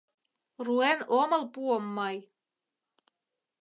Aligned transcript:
Руэн 0.65 0.99
омыл 1.19 1.43
пуым 1.53 1.83
мый— 1.97 2.17